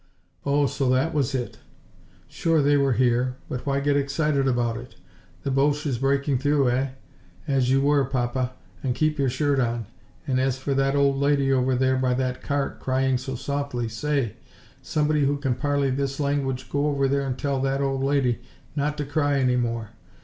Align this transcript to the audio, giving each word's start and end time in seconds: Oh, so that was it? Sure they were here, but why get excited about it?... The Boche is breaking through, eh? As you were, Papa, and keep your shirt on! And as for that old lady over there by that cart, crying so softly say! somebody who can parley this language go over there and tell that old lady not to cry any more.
Oh, 0.47 0.65
so 0.65 0.89
that 0.89 1.13
was 1.13 1.35
it? 1.35 1.59
Sure 2.27 2.63
they 2.63 2.75
were 2.75 2.93
here, 2.93 3.35
but 3.47 3.67
why 3.67 3.79
get 3.79 3.95
excited 3.95 4.47
about 4.47 4.75
it?... 4.75 4.95
The 5.43 5.51
Boche 5.51 5.85
is 5.85 5.99
breaking 5.99 6.39
through, 6.39 6.71
eh? 6.71 6.87
As 7.47 7.69
you 7.69 7.81
were, 7.81 8.03
Papa, 8.05 8.53
and 8.81 8.95
keep 8.95 9.19
your 9.19 9.29
shirt 9.29 9.59
on! 9.59 9.85
And 10.25 10.39
as 10.39 10.57
for 10.57 10.73
that 10.73 10.95
old 10.95 11.17
lady 11.17 11.53
over 11.53 11.75
there 11.75 11.97
by 11.97 12.15
that 12.15 12.41
cart, 12.41 12.79
crying 12.79 13.19
so 13.19 13.35
softly 13.35 13.87
say! 13.87 14.37
somebody 14.81 15.23
who 15.25 15.37
can 15.37 15.53
parley 15.53 15.91
this 15.91 16.19
language 16.19 16.71
go 16.71 16.87
over 16.87 17.07
there 17.07 17.27
and 17.27 17.37
tell 17.37 17.59
that 17.61 17.79
old 17.81 18.01
lady 18.03 18.41
not 18.75 18.97
to 18.97 19.05
cry 19.05 19.37
any 19.37 19.55
more. 19.55 19.91